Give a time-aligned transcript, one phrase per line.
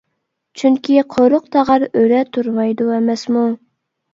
[0.61, 3.49] چۈنكى، «قورۇق تاغار ئۆرە تۇرمايدۇ» ئەمەسمۇ؟!